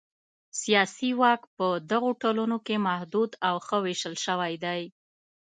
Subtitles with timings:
[0.61, 4.81] سیاسي واک په دغو ټولنو کې محدود او ښه وېشل شوی دی.